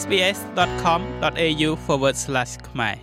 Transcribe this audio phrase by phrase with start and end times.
[0.00, 1.70] sbs.com.au/
[2.68, 2.96] ខ្មែរ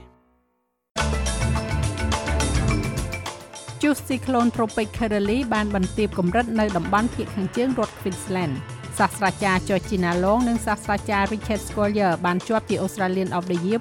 [3.82, 8.54] ជុះស៊ីក្លូនត្រូពិក Kirrily បានបន្ទាបកម្រិតនៅតំបន់ភាគខាងជើងរដ្ឋ Queensland
[8.98, 13.80] សាស្ត្រាចារ្យ Georgina Long និងសាស្ត្រាចារ្យ Richard Scolyer បានជាប់ជា Australian of the Year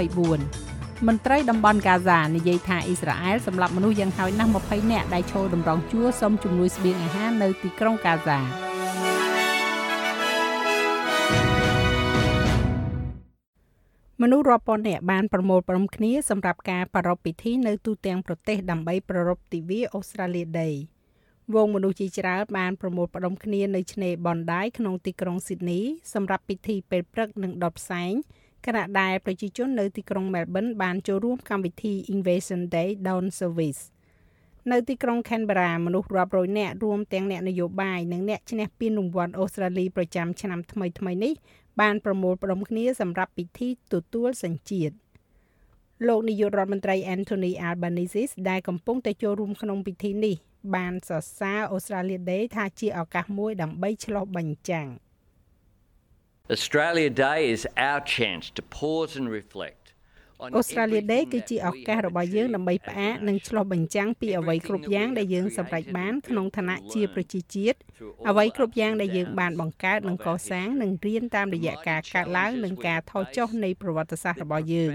[0.00, 8.38] 2024មន្ត្រីតំបន់កាហ្សានិយាយថាអ៊ីស្រាអែលសម្លាប់មនុស្សយ៉ាងហោចណាស់20នាក់ដែលចូលតម្រង់ជួរសុំជំនួយស្បៀងអាហារនៅទីក្រុងកាហ្សា
[14.30, 20.74] មនុស្សរាប់ពាន់នាក់បានប្រមូលផ្តុំគ្នាសម្រាប់ការប្រារព្ធពិធីនៅទូទាំងប្រទេសដើម្បីប្រារព្ធទិវា Australia Day
[21.54, 25.82] វងមនុស្សជាច្រើនបានប្រមូលផ្តុំគ្នានៅឆ្នេរ Bondi ក្នុងទីក្រុង Sydney
[26.14, 28.12] សម្រាប់ពិធីពេលព្រឹកនិងដុតផ្សែង
[28.66, 33.82] ខណៈដែលប្រជាជននៅទីក្រុង Melbourne បានចូលរួមកម្មវិធី Invasion Day Dawn Service
[34.72, 41.34] នៅទីក្រុង Canberra មនុស្សរាប់រយនាក់រួមទាំងអ្នកនយោបាយនិងអ្នកឈ្នះពានរង្វាន់អូស្ត្រាលីប្រចាំឆ្នាំថ្មីៗនេះ
[41.80, 44.94] បានប្រមូលផ្តុំគ្នាសម្រាប់ពិធីទទួលសញ្ជាតិ
[46.08, 50.36] លោកនាយករដ្ឋមន្ត្រី Anthony Albanese ដែលកំពុងតែចូលរួមក្នុងពិធីនេះ
[50.74, 54.88] បានសរសើរ Australia Day ថាជាឱកាសមួយដើម្បីឆ្លុះបញ្ចាំង
[56.56, 59.84] Australia Day is our chance to pause and reflect
[60.56, 67.78] អូស្ត្រាលីដេគឺជាឱកាសរបស់យើងដើម្បីផ្អាកនិងឆ្លុះបញ្ចាំងពីអ្វីគ្រប់យ៉ាងដែលយើងសម្រេចបានក្នុងឋានៈជាប្រជាជាតិ
[68.28, 74.92] អ្វីគ្រប់យ៉ាងដែលយើងបានបង្កើតនិងកសាងនិងរៀនតាមរយៈការកាត់ឡើងនិងការថយចុះនៃប្រវត្តិសាស្ត្ររបស់យើង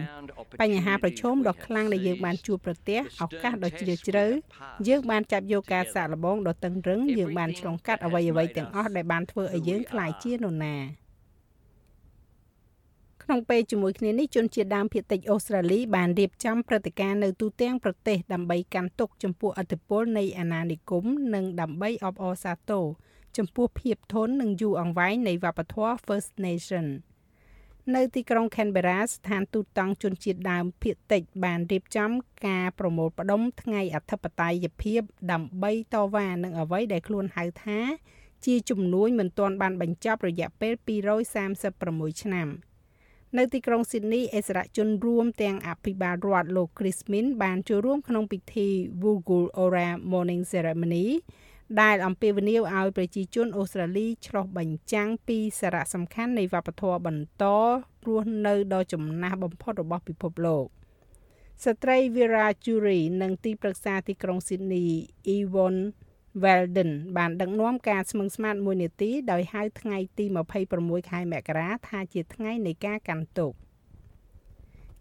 [0.61, 4.25] បញ្ហាប្រឈមដ៏ខ្លាំងដែលយើងបានជួបប្រទះឱកាសដ៏ជ្រាលជ្រៅ
[4.87, 10.75] យើងបានចាប់យកការសាកល្បងដ៏តឹងរឹងយើងបានឆ្លងកាត់អ្វីអ្វីទាំងអស់ដែលបានធ្វើឲ្យយើងក្លាយជានរណា
[13.23, 22.85] ក្នុងពេលជាមួយគ្នានេះជនជាតិដើមភាគតិចអូស្ត្រាលីបានរៀបចំព្រឹត្តិការណ៍នៅទូទាំងប្រទេសដើម្បីកាន់ទុកចំពោះអធិបុលនៃអាណានិគមនិងដើម្បីអបអរសាទរ
[23.37, 26.85] ចំពោះភាពធន់និងយូរអង្វែងនៃវប្បធម៌ First Nation
[27.95, 32.11] នៅទីក្រុង Canberra ស្ថានទូតតង់ជនជាតិដើមភាគតិចបានរៀបចំ
[32.47, 37.79] ការប្រមូលផ្ដុំថ្ងៃអធិបតេយ្យភាពដើម្បីតវ៉ានឹងអ្វីដែលខ្លួនហៅថា
[38.45, 40.73] ជាជំនួយមិនទាន់បានបញ្ចប់រយៈពេល
[41.47, 42.49] 236ឆ្នាំ។
[43.37, 48.67] នៅទីក្រុងស៊ីដនីអិសរាជជនរួមទាំងអភិបាលរដ្ឋលោក Chris Min បានចូលរួមក្នុងពិធី
[49.03, 51.07] Wugul Ora Morning Ceremony
[51.81, 57.43] ដែលអំពាវនាវឲ្យប្រជាជនអូស្ត្រាលីឆ្លោះបញ្ចាំងពីសារៈសំខាន់នៃវប្បធម៌បន្ត
[58.07, 60.65] រស់នៅដ៏ចំណាស់បំផុតរបស់ពិភពលោក
[61.65, 64.89] ស្ត្រី Vera Jury និងទីប្រឹក្សាទីក្រុង Sydney
[65.35, 65.81] Yvonne
[66.41, 70.25] Weldon បានដឹកនាំការស្មឹងស្មាតមួយនាទីដោយហៅថ្ងៃទី
[70.67, 73.57] 26ខែមករាថាជាថ្ងៃនៃការកាន់ទុក្ខ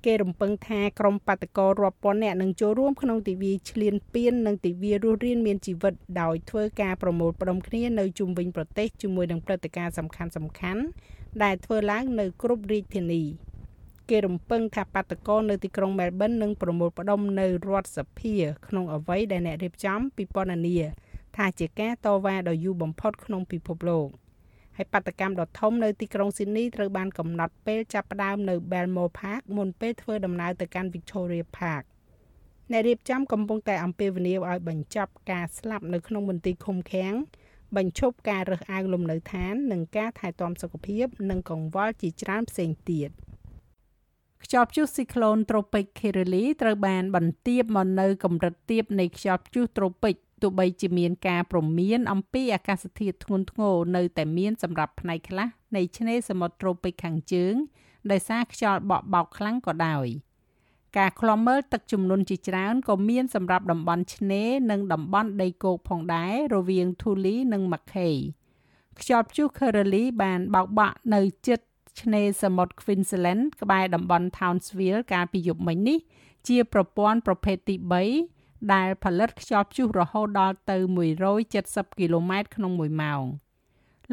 [0.04, 10.82] គេរំពឹងថាក្រុមបាតកោរាប់ពាន់នាក់នឹងចូលរួមក្នុងទិវាឈ្លានពាននិងទិវារស់រានមានជីវិតដោយធ្វើការប្រមូលផ្ដុំគ្នានៅជុំវិញប្រទេសជាមួយនឹងព្រឹត្តិការណ៍សំខាន់សំខាន់
[11.42, 13.22] ដែលធ្វើឡើងនៅគ្រប់រាជធានី
[14.10, 18.34] គេរំពឹងថាបាតកោនៅទីក្រុងមែលប៊ននឹងប្រមូលផ្ដុំនៅរដ្ឋសភា
[18.66, 20.76] ក្នុងអ្វីដែលអ្នករៀបចំពិពណ៌នា
[21.36, 24.08] ថាជាការតវ៉ាដ៏យូរបំផុតក្នុងពិភពលោក
[24.76, 31.84] ហើយបដកម្មដ៏ធំនៅទីក្រុងស៊ីដនីត្រូវបានកំណត់ពេលចាប់ផ្ដើមនៅ Belmore Park មុនពេលធ្វើដំណើរទៅកាន់ Victoria Park
[32.70, 37.14] អ្នករៀបចំកំពុងតែអំពាវនាវឲ្យបញ្ចប់ការស្លាប់នៅក្នុងមន្ទីរឃុំឃាំង
[37.76, 43.10] បញ្ឈប់ការរើសអើងលំនៅឋាននិងការថែទាំសុខភាព និងកង្វល់ជាច្រើនផ្សេងទៀត
[44.44, 57.54] ខ្យល់ព្យុះស៊ីក្លូនត្រូពិក Kirrily ត្រូវបានបន្ទាបមកនៅកម្រិតទាបនៃខ្យល់ព្យុះត្រូពិក ទោះបីជាមានការព្រមានអំពីអាកាសធាតុធ្ងន់ធ្ងរនៅតែមានសម្រាប់ផ្នែកខ្លះនៃឆ្នេរសមុទ្រត្រូពិកខាងជើង
[58.10, 60.06] ដោយសារខ្យល់បក់បោកខ្លាំងក៏ដោយ
[60.98, 68.16] ការឃ្លាំមើលទឹកជំនន់ជាច្រើនក៏មានសម្រាប់តំបន់ឆ្នេរនិងតំបន់ដីគោកផងដែររវាង Thuli និង Mackay
[69.00, 71.60] ខ្យល់ព្យុះ Kirrily បានបោកបក់នៅជិត
[72.00, 75.98] ឆ្នេរសមុទ្រ Queensland ក្បែរតំបន់ Townsville កាលពីយប់មិញនេះ
[76.48, 78.41] ជាប្រព័ន្ធប្រភេទទី3
[78.72, 80.76] ដែលផលិតខ្យល់ព្យុះរហូតដល់ទៅ
[81.38, 83.24] 170គីឡូម៉ែត្រក្នុង1ម៉ោង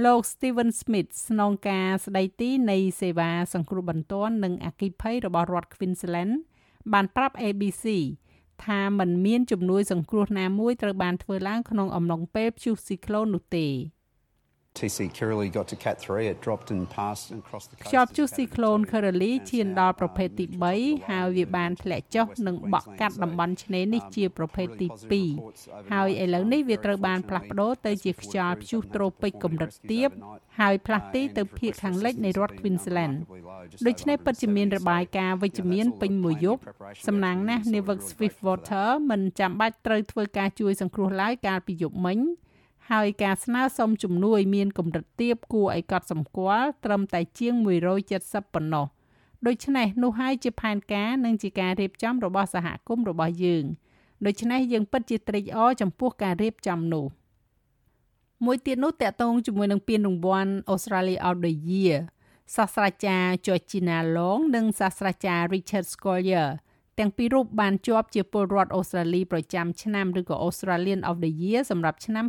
[0.05, 6.33] លោក Steven Smith ស្នងការស្ដីទីនៃសេវាសង្គ្រោះបន្ទាន់និងអគ្គិភ័យរបស់រដ្ឋ Queensland
[6.93, 7.85] បានប្រាប់ ABC
[8.65, 13.67] ថាมันមានជំនួយសង្គ្រោះណាមួយត្រូវបានធ្វើឡើងក្នុងអំឡុងពេលព្យុះស៊ីក្លូននោះទេ។
[14.79, 18.79] TC Kirrily got to Cat 3 it dropped and passed and crossed the coast ខ្យល់ព្យុះស៊ីក្លូន
[18.91, 20.45] Kirrily ឈានដល់ប្រភេទទី
[20.77, 30.09] 3ហើយវាបានធ្លាក់ចុះនិងបក់កាត់តំបន់ឆ្នេរនេះជាប្រភេទទី2ហើយឥឡូវនេះវាត្រូវបានផ្លាស់ប្ដូរទៅជាខ្យល់ព្យុះត្រូពិកកម្រិតទាប
[30.59, 33.15] ហើយផ្លាស់ទីទៅភាគខាងលិចនៃរដ្ឋ Queensland
[33.87, 36.61] ដូច្នេះពិតជាមានរបាយការណ៍វិជ្ជមានពេញមួយយប់
[37.07, 42.19] សំណាងណាស់ Nevis Swiftwater មិនចាំបាច់ត្រូវធ្វើការជួយសង្គ្រោះឡើយកាលពីយប់មិញ
[42.91, 47.55] ហើយការស្នើសុំជំនួយមានកម្រិតទាបគួរឲ្យកត់សម្គាល់ត្រឹមតែជាង
[48.03, 48.85] 170ប៉ុណ្ណោះ
[49.47, 53.65] ដូច្នេះនោះហើយជាផែនការនិងជាការរៀបចំរបស់សហគមន៍របស់យើង
[54.25, 57.05] ដូច្នេះយើងពិតជាត្រេកអរចំពោះការរៀបចំនោះ
[58.45, 61.99] មួយទៀតនោះតកតងជាមួយនឹងពានរង្វាន់ Australia of the Year
[62.55, 66.49] សាស្ត្រាចារ្យ Georgina Long និងសាស្ត្រាចារ្យ Richard Scolyer
[66.99, 72.25] ទាំងពីររូបបានជាប់ជាពលរដ្ឋអូស្ត្រាលីប្រចាំឆ្នាំឬក៏ Australian of the Year សម្រាប់ឆ្នាំ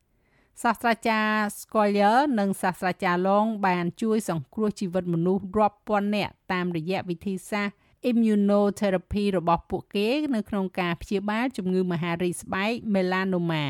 [0.00, 7.76] 2024សាស្ត្រាចារ្យ Scolyer និងសាស្ត្រាចារ្យ Long បានជួយសង្គ្រោះជីវិតមនុស្សរាប់ពាន់នាក់តាមរយៈវិធីសាស្ត្រ
[8.10, 13.64] immunotherapy របស់ពួកគេ នៅក្នុងការព្យាបាលជំងឺមហារីកស្បែក melanoma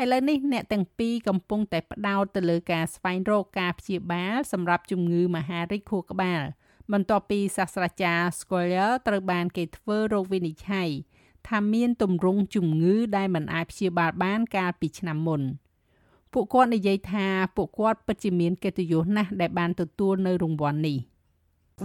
[0.00, 6.42] ឥឡូវនេះអ្នកទាំងពីរកំពុងតែផ្ដោតទៅលើការស្វែងរកការព្យាបាលសម្រាប់ជំងឺមហារីកខួរក្បាល
[6.92, 10.90] បន្ទាប់ពីសាស្ត្រាចារ្យ Scoler ត្រូវបានគេធ្វើរោគវិនិច្ឆ័យ
[11.48, 15.42] ថាមានទម្រង់ជំងឺដែលមិនអាចព្យាបាលបានកាលពីឆ្នាំមុន
[16.32, 20.98] ពួកគាត់និយាយថាពួកគាត់ពិតជាមានកិត្តិយសណាស់ដែលបានទទួលនៅរង្វាន់នេះ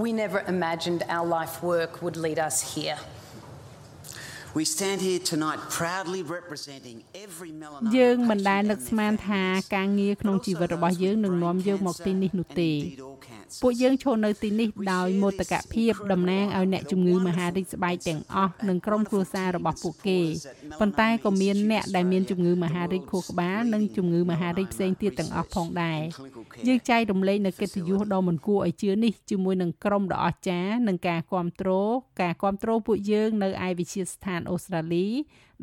[0.05, 2.99] We never imagined our life work would lead us here.
[4.59, 9.43] We stand here tonight proudly representing every melanoma យើងមិនដែលនឹកស្មានថា
[9.75, 12.71] ការងារក្នុងជីវិតរបស់យើងនឹងនាំយើងមកទីនេះនោះទេ
[13.61, 20.19] ពួកយើងឈរនៅទីនេះដោយមោទកភាពតំណាងឲ្យអ្នកជំងឺមហារីកស្បែកទាំងអស់និងក្រុមគ្រួសាររបស់ពួកគេ
[20.79, 26.01] ប៉ុន្តែក៏មានអ្នកដែលមានជំងឺមហារីកខួរក្បាលនិងជំងឺមហារីកផ្សេងទៀតទាំងអស់ផងដែរ
[26.67, 35.07] យើងចែករំលែកនៅកិត្តិយសដ៏មិនគួរឲ្យជឿនេះជាមួយនឹងក្រុមដ៏អស្ចារ្យនិងការគ្រប់គ្រងការគ្រប់គ្រងពួកយើងនៅឯវិទ្យាស្ថានអូស្ត្រាលី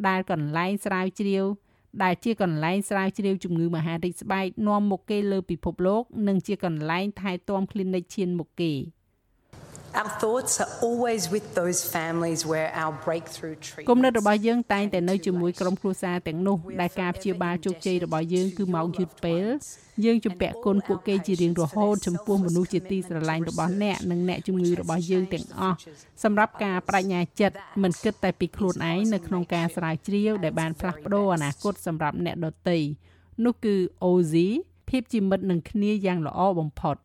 [0.06, 1.44] ដែលកន្លែងស្រាវជ្រាវ
[2.02, 8.72] ដែលជាកន្លែងស្រាវជ្រាវជំងឺមហារីកស្បែកនាំមុខគេលើពិភពលោក និងជាកន្លែងថែទាំ clinic ឈានមុខគេ
[9.94, 13.56] Our thoughts are always with those families where our breakthrough
[13.90, 19.46] គំនិត treatment របស់យើងតែងតែនៅជាមួយក្រុមគ្រួសារទាំងនោះដែលការព្យាបាលជោគជ័យរបស់យើងគឺមកយឺតពេល
[20.04, 25.76] យើងជំពាក់គុណពួកគេជារៀងរហូតចំពោះមនុស្សជាទីស្រឡាញ់របស់អ្នកនិងអ្នកជំងឺរបស់យើងទាំងអស់
[26.24, 32.78] សម្រាប់ការបដិញ្ញាចិត្តមិនគិតតែពីខ្លួនឯងនៅក្នុងការស្រាវជ្រាវដែលបានផ្លាស់ប្ដូរអនាគតសម្រាប់អ្នកដទៃ
[33.44, 34.34] នោះគឺ OZ
[34.88, 36.96] ភាពជាមិត្តនឹងគ្នាយ៉ាងល្អបំផុត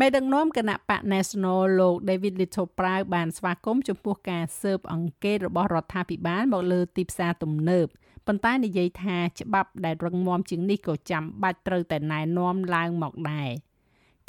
[0.00, 7.86] មេដឹកនាំគណៈបក National លោក David Little Proud បានស្វាគមន៍ចំពោះការស៊ើបអង្កេតរបស់រដ្ឋាភិបាលមកលើទីផ្សារទំនើប
[8.26, 13.50] ប៉ុន្តែនិយាយថាច្បាប់ដែលរឹងមាំជាងនេះក៏ចាំបាច់ត្រូវតែណែនាំឡើងមកដែរ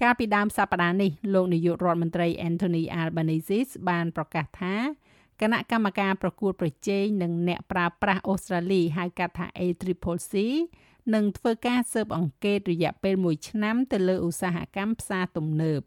[0.01, 3.59] កាលពីដើមសប្តាហ៍នេះលោកនាយករដ្ឋមន្ត្រី Anthony Albanese
[3.89, 4.75] បានប្រកាសថា
[5.41, 10.33] គណៈកម្មការប្រកួតប្រជែងនិងអ្នកប្រើប្រាស់អូស្ត្រាលីហៅកាត់ថា ACCC
[11.13, 15.81] នឹងធ្វើការស៊ើបអង្កេតរយៈពេល1ឆ្នាំទៅលើឧស្សាហកម្មផ្សារទំនើប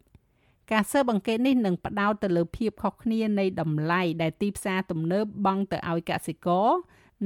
[0.73, 6.69] ការស៊ើបអង្កេតនេះនឹងផ្ដោតទៅលើភាពខុសគ្នានៃតម្លៃដែលទីផ្សារទំនើបបង់ទៅឲ្យកសិករ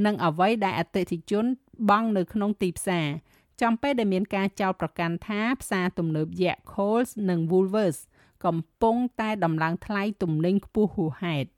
[0.06, 1.44] និងអ្វីដែលអតិថិជន
[1.90, 3.08] បង់នៅក្នុងទីផ្សារ
[3.62, 8.00] ចំពេលដែលមានការចោទប្រកាន់ថាផ្សារទំនើបយក្ស Coles និង Woolworths
[8.44, 11.48] កំពុងតែដំឡើងថ្លៃទំនិញខ្ពស់ហួសហេតុ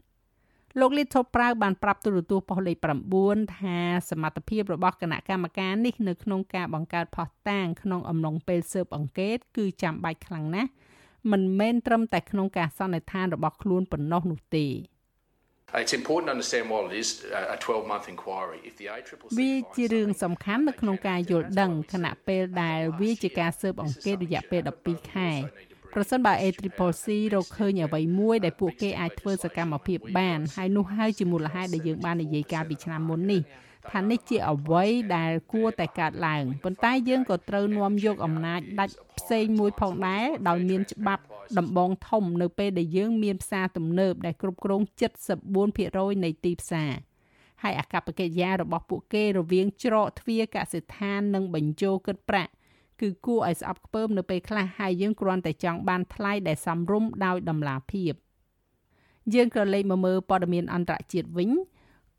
[0.81, 2.77] លោក Little Proud បានប្រាប់ទូរទស្សន៍ប៉ុស្តិ៍លេខ
[3.21, 3.79] 9ថា
[4.11, 10.71] សមត្ថភាពរបស់គណៈកម្មការនេះនៅក្នុងការបង្កើតផុសតាងក្នុងអំឡុងពេលស៊ើបអង្កេត គឺចាំបាច់ខ្លាំងណាស់
[11.33, 14.67] មិនមែនត្រឹមតែក្នុងការសន្និដ្ឋានរបស់ខ្លួនប៉ុណ្ណោះនោះទេ
[15.83, 17.11] It's important to understand while it is
[17.55, 25.31] a 12 month inquiry if the ACCC វាជារឿងសំខាន់នៅក្នុងការយល់ដឹងខណៈពេលដែលវាជាការស៊ើបអង្កេតរយៈពេល12ខែ
[25.99, 33.41] ប្រសិនបើ ACCC រកឃើញអ្វីមួយដែលពួកគេអាចធ្វើសកម្មភាពបានហើយនោះហើយជាមូលហេតុដែលយើងបាននិយាយកាលពីឆ្នាំមុននេះ
[33.91, 34.85] ថានេះជាអ្វី
[35.17, 41.23] ដែលគួរតែកើតឡើងប៉ុន្តែយើងក៏ត្រូវនាំយកអំណាចដាច់ផ្សេងមួយផងដែរដោយមានច្បាប់
[41.59, 44.81] ដំបងធំនៅពេលដែលយើងមានផ្សារទំនើបដែលគ្រប់គ្រង
[45.53, 46.93] 74%នៃទីផ្សារ
[47.63, 52.53] ហើយអកប្បកិរិយារបស់ពួកគេរវាងច្រកទ្វារកសិដ្ឋាននិងបញ្ជោគិតប្រាក់
[53.01, 58.13] គឺគួរឲ្យស្អប់ខ្ពើមនៅពេលខ្លះហើយយើងគ្រាន់តែចង់បានថ្លៃដែលសមរម្យដោយតម្លាភាព
[59.35, 61.51] យើងក៏លេខមកមើលព័ត៌មានអន្តរជាតិវិញ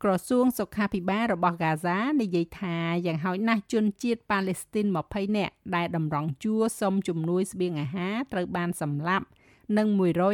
[0.02, 9.26] ក្រសួងសុខាភិបាលរបស់ហ្គាហ្សានិយាយថាយ៉ាងហោចណាស់ជនជាតិប៉ាឡេស្ទីន20នាក់ដែលតម្រង់ជួរសុំជំនួយស្បៀងអាហារត្រូវបានសម្លាប់
[9.76, 9.86] និង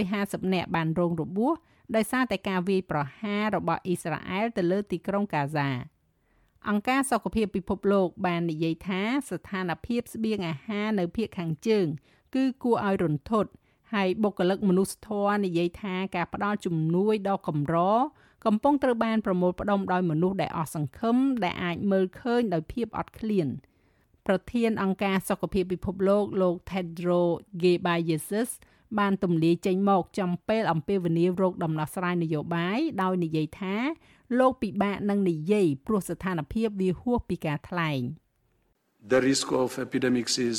[0.04, 1.52] 150នាក់បានរងរបួស
[1.96, 5.68] ដោយសារតែការវាយប្រហាររបស់អ៊ីស្រាអែលទៅលើទីក្រុងហ្គាហ្សា
[6.68, 11.87] អង្គការសុខភាពពិភពលោកបាននិយាយថាស្ថានភាពស្បៀងអាហារនៅភូមិខាងជើង
[12.35, 13.50] គឺគួរឲ្យរន្ធត់
[13.94, 17.76] ហើយបុគ្គលិកមនុស្សធម៌និយាយថាការផ្ដល់ជំនួយដល់កម្រ
[18.47, 23.49] កំពុងត្រូវបានប្រមូលផ្ដុំដោយមនុស្សដែលអស់សង្ឃឹមដែលអាចមើលឃើញដោយភាពអត់ឃ្លាន
[24.26, 28.50] ប្រធានអង្គការសុខភាពពិភពលោកលោក Tedros Ghebreyesus
[28.98, 33.74] បានទម្លាយចេញមកចំពេលអំពាវនាវរោគដំណោះស្រាយនយោបាយដោយនិយាយថា
[34.38, 38.00] លោកពិបាកនឹងនិយាយព្រោះស្ថានភាពវាហួសពីការថ្លែង
[39.12, 40.58] The risk of epidemics is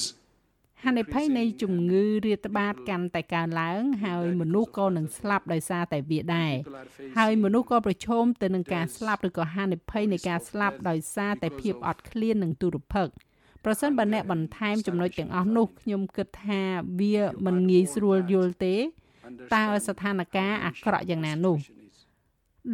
[0.84, 6.54] ហានិភ័យនៃជំងឺរាតត្បាតកាន់តែកើនឡើង ហើយមនុស្សក៏នឹងស្លាប់ដោយសារតែវាដែរ
[7.18, 13.14] ហើយមនុស្សក៏ប្រឈមទៅនឹងការស្លាប់ឬក៏ហានិភ័យនៃការស្លាប់ដោយសារតែភាពអត់ឃ្លាននិងទុរភិក្ស
[13.66, 16.62] ប្រសិនបើអ្នកបន្ថែមចំណុចទាំងអស់នោះខ្ញុំគិតថា
[17.00, 18.76] វាមិនងាយស្រួលយល់ទេ
[19.56, 21.58] តើស្ថានភាពអាក្រក់យ៉ាងណានោះ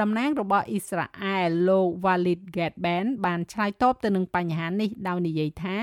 [0.02, 5.78] តំណាងរបស់អ៊ីស្រាអែលលោក Walid Gatban បានឆ្លើយតបទៅនឹងបញ្ហានេះដោយនិយាយថា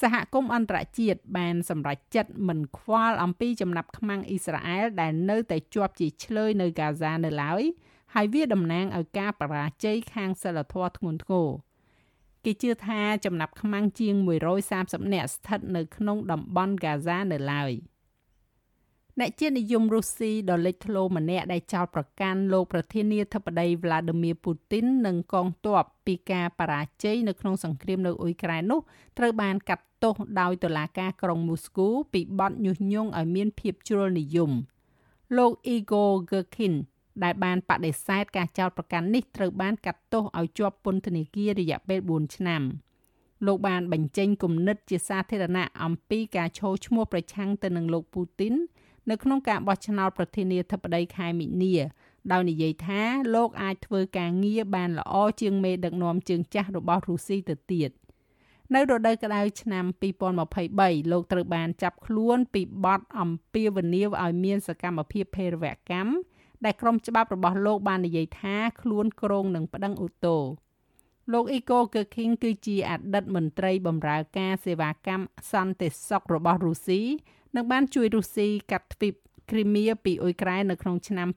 [0.00, 7.62] សហគមន៍អន្តរជាតិបានសម្រេចចិត្តមិនខ្វល់អំពីចំណាប់ខ្មាំងអ៊ីស្រាអែលដែលនៅតែជាប់ជាឆ្លើយនៅហ្គាហ្សានៅឡើយ
[8.14, 11.48] ហើយវាតំណាងឲ្យការបរាជ័យខាងសិលធម៌ធ្ងន់ធ្ងរ
[12.44, 14.14] គេជឿថាចំណាប់ខ្មាំងជាង
[14.64, 17.72] 130នាក់ស្ថិតនៅក្នុងតំបន់ហ្គាហ្សានៅឡើយ។
[19.20, 28.80] អ្នកជាតិនិយមរុស្ស៊ីដ៏លេចធ្លោម្នាក់ដែលចោទប្រកាន់លោកប្រធានាធិបតី Vladimir Putin និងកងទ័ពពីការបរាជ័យនៅក្នុងសង្គ្រាមនៅអ៊ុយក្រែននោះ
[29.18, 34.52] ត្រូវបានកាត់ទោសដោយតុលាការក្រុងមូស្គូពីបទញុះញង់ឲ្យមានភាពជ្រុលនិយម
[35.36, 36.74] លោក Igor Girkin
[37.24, 42.62] ដែលបានបដិសេធការចោទប្រកាន់នេះត្រូវបានកាត់ទោសឲ្យជាប់ពន្ធនាគាររយៈពេល4ឆ្នាំ
[43.46, 48.54] លោកបានបញ្ចេញគំនិតជាសាធារណៈអំពីការឈោឈ្មោះប្រឆាំងទៅនឹងលោកពូទីន
[49.10, 51.74] នៅក្នុងការបោះឆ្នោតប្រធានាធិបតីខែមិនិនា
[52.32, 53.02] ដោយនិយាយថា
[53.34, 57.90] លោកអាចធ្វើការងារបានល្អជាងមេដឹកនាំជើងចាស់របស់រុស្ស៊ីទៅទៀត
[58.74, 59.84] នៅរដូវក្តៅឆ្នាំ
[60.48, 66.10] 2023លោកត្រូវបានចាប់ខ្លួនពីបទអំពាវនាវឲ្យមានសកម្មភាពភេរវកម្ម
[66.64, 70.42] ដែលក្រុមច្បាប់របស់លោកបាននិយាយថាខ្លួនក្រងនឹងប្តឹងឧទ្ធរ
[71.32, 77.00] លោកអ៊ីកូកើឃីងគឺជាអតីតមន្ត្រីបម្រើការសេវាកម្មសន្តិសុខរបស់រុស្ស៊ី
[77.56, 79.14] និងបានជួយរុស្ស៊ីកាត់ទ្វីប
[79.50, 81.28] គ្រីមៀពីអ៊ុយក្រែននៅក្នុងឆ្នាំ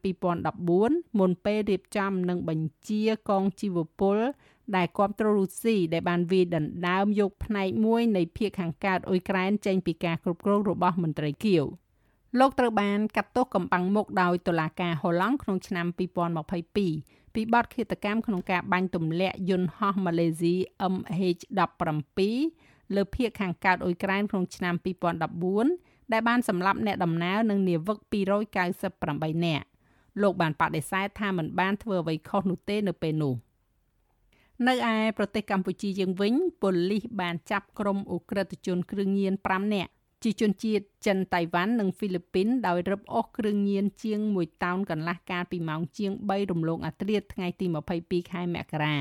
[0.56, 4.18] 2014មុនពេលរៀបចំនិងបញ្ជាកងជីវពល
[4.76, 11.64] ដែលគ្រប់គ្រងរុស្ស៊ីដែលបានវាយដណ្ដើមយកផ្នែកមួយនៃភាគខាងកើតអ៊ុយក្រែនចេញពីការគ្រប់គ្រងរបស់មន្ត្រីគៀវ
[12.40, 20.54] លោកត្រូវបានកាត់ទោសកំបាំងមុខដោយតុលាការហូឡង់ក្នុងឆ្នាំ2022ពីបទឃាតកម្មក្នុងការបាញ់ទម្លាក់យន្តហោះម៉ាឡេស៊ី
[20.94, 22.20] MH17
[22.96, 24.76] លើភាគខាងកើតអ៊ុយក្រែនក្នុងឆ្នាំ
[25.44, 27.98] 2014ដែលបានសម្លាប់អ្នកដំណើរនិងនាវិក
[28.72, 29.66] 298នាក់
[30.22, 33.36] លោកបានបដិសេធថាមិនបានធ្វើអ្វីខុសនោះទេនៅពេលនោះ
[34.68, 39.92] នៅឯប្រទេសកម្ពុជាយើងវិញប៉ូលីសបានចាប់ក្រុមអ ுக ្រិតជនគ្រឿងញៀន5នាក់
[40.24, 47.66] ជាជនជាតិចិនតៃវ៉ាន់និងហ្វីលីពីនដោយរឹបអូសគ្រឿងញៀនជាង1តោនកន្លះកាលពីម៉ោងជាង3រំលងអាត្រាតថ្ងៃទី
[48.00, 48.96] 22ខែមករា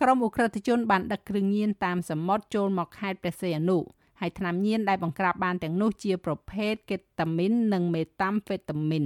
[0.00, 3.78] ក្រុមអ ுக ្រិតជនបានដឹកគ្រឿងញៀនតាមសមុទ្រចូលមកខេត្តព្រះសីហនុ
[4.20, 9.04] ហើយថ្នាំញៀនដែលបង្ក្រាបបានទាំងនោះជាប្រភេទកេតាមីននិងមេតាំហ្វេតាមីន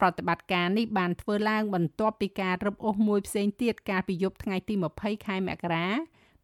[0.00, 5.86] ប្រតិបត្តិការនេះបានធ្វើឡើងបន្ទាប់ពីការរឹបអូសមួយផ្សេងទៀតកាលពីយប់ថ្ងៃទី20ខែមករា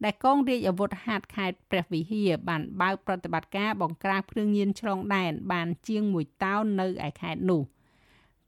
[0.05, 7.63] ដែលកងរាជអាវុធហត្ថខេត្តព្រះវិហារបានបើកប្រតិបត្តិការបង្ក្រាបគ្រឿងញៀនឆ្លងដែនបានជាង1តោននៅឯខេត្តនោះ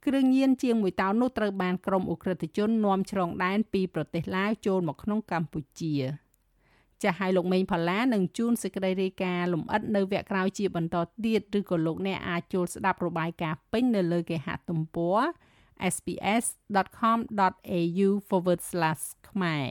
[0.06, 5.94] គ្រឿងញៀនជាង1តោននោះត្រូវបានក្រុមអ ுக ្រិតជននាំឆ្លងដែនពីប្រទេសឡាវចូលមកក្នុងកម្ពុជា។
[7.02, 15.18] ចាស់ឲ្យលោកមេងផល្លានឹងជូនសេចក្តីរាយការណ៍លម្អិតនៅវគ្គក្រោយជាបន្តទៀតឬក៏លោកអ្នកអាចចូលស្ដាប់របាយការណ៍ពេញនៅលើគេហទំព័រ
[15.94, 18.08] sps.com.au/
[19.30, 19.66] ខ្មែរ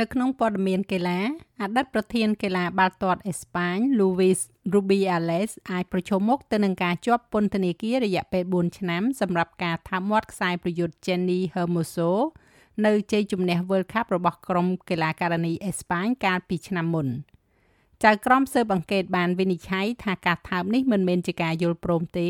[0.00, 1.20] នៅក្នុងព័ត៌មានកីឡា
[1.62, 4.40] អតីតប្រធានកីឡាបាល់ទាត់អេស្ប៉ាញ Luis
[4.74, 12.10] Rubiales អាចប្រឈមមុខទៅនឹងការជាប់ពន្ធនាគាររយៈពេល4ឆ្នាំសម្រាប់ការថាមាត់ខ្សែប្រយុទ្ធ Jenny Hermoso
[12.86, 17.06] នៅជ័យជំនះ World Cup របស់ក្រុមកីឡាការិនីអេស្ប៉ាញកាលពីឆ្នាំមុន
[18.04, 22.28] ចៅក្រមស៊ើបអង្កេតបានវិនិច្ឆ័យថាការថើបនេះមិនមែនជាការយល់ព្រមទេ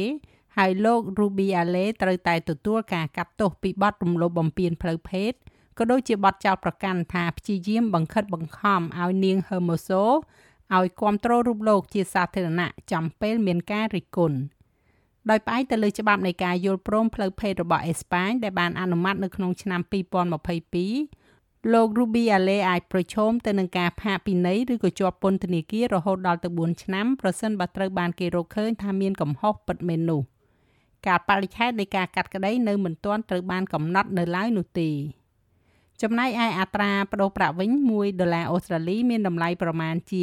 [0.56, 5.32] ហើយលោក Rubiales ត្រូវតែទទួលការកាត់ទោសពីបទរំលោភបំពានផ្លូវភេទ
[5.78, 10.04] ក៏ដូចជាបទចោទប្រកាន់ថាព្យាយាមបង្ខិតបង្ខំឲ្យនាង Hermoso
[10.76, 14.38] ឲ្យគ្រប់គ្រងរូបលោកជាសាធារណៈចំពេលមានការរិះគន់
[15.30, 19.80] ដោយផ្អែកទៅលើច្បាប់នៃការយល់ព្រមផ្លូវភេទរបស់អេស្ប៉ាញដែលបានអនុម័តនៅក្នុងឆ្នាំ
[20.56, 30.20] 2022លោក Rubiale អាចប្រឈមទៅនឹងការផាកពិន័យឬក៏ជាប់ពន្ធនាគាររហូតដល់ទៅ4ឆ្នាំប្រសិនបើត្រូវបានគេរកឃើញថាមានកំហុសពិតមែននោះ
[31.06, 34.90] ការបរិច្ឆេទនៃការកាត់ក្តីនៅមិនទាន់ត្រូវបានកំណត់នៅឡើយនោះទេ
[36.02, 40.20] ចំណែកឯអត្រាប្តូរប្រាក់វិញ1ដុល្លារអូស្ត្រាលីមានតម្លៃប្រមាណជា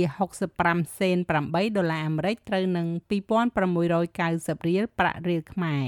[0.49, 1.17] 65សេន
[1.47, 5.85] 8ដុល្លារអាមេរិកត្រូវនឹង2690រៀលប្រាក់រៀលខ្មែរ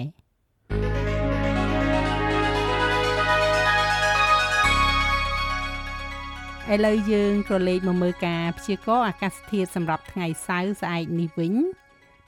[6.74, 11.53] ឥឡូវយើងក៏លេខមកមើលការព្យាករណ៍អាកាសធាតុសម្រាប់ថ្ងៃសៅរ៍ស្អែកនេះវិញ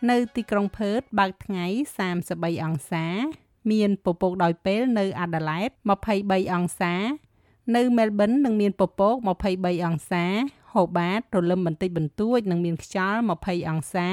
[0.10, 1.66] នៅទីក្រុងផឺតបើកថ្ងៃ
[2.16, 3.06] 33អង្សា
[3.72, 5.70] មានពពកដោយពេលនៅអាដាលេដ
[6.10, 6.96] 23អង្សា
[7.76, 9.16] នៅមែលប៊ននឹងមានពពក
[9.50, 10.26] 23អង្សា
[10.74, 14.10] ហូបាតរលឹមបន្តិចបន្តួចនិងមានខ្យល់20អង្សា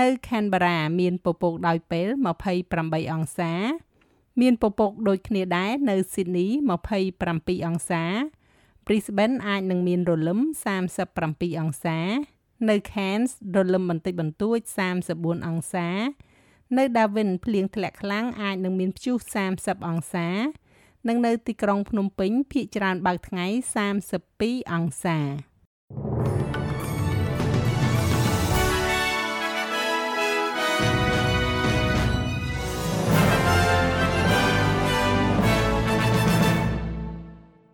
[0.00, 2.08] នៅខេនបារ៉ាមានពពកដោយពេល
[2.60, 3.52] 28អង្សា
[4.40, 6.46] មានពពកដូចគ្នាដែរនៅស៊ីដនី
[7.06, 8.04] 27អង្សា
[8.86, 10.40] Brisbane អាចនឹងមានរលឹម
[11.00, 11.98] 37អង្សា
[12.68, 14.58] នៅ Cairns រលឹមបន្តិចបន្តួច
[15.02, 15.88] 34អង្សា
[16.76, 19.16] នៅ Darwin ភ្លៀងធ្លាក់ខ្លាំងអាចនឹងមានព្យុះ
[19.52, 20.28] 30អង្សា
[21.08, 23.46] និងនៅទីក្រុងភ្នំពេញភាគច្រើនបើកថ្ងៃ
[24.08, 25.49] 32អង្សា